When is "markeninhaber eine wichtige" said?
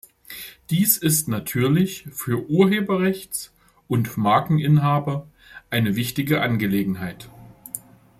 4.17-6.41